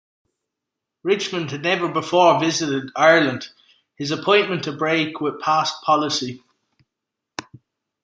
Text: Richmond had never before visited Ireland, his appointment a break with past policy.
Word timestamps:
Richmond 1.03 1.51
had 1.51 1.61
never 1.61 1.87
before 1.87 2.39
visited 2.39 2.89
Ireland, 2.95 3.49
his 3.95 4.09
appointment 4.09 4.65
a 4.65 4.71
break 4.71 5.21
with 5.21 5.39
past 5.39 5.83
policy. 5.83 6.41